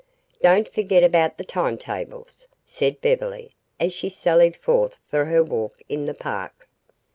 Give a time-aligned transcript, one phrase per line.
[0.41, 5.79] "Don't forget about the time tables," said Beverly, as she sallied forth for her walk
[5.87, 6.67] in the park.